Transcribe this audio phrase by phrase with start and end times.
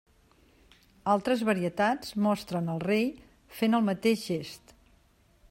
[1.15, 3.07] Altres varietats mostren al rei
[3.61, 4.77] fent el mateix gest.